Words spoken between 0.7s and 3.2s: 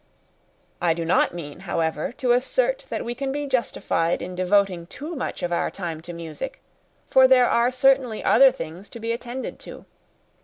I do not mean, however, to assert that we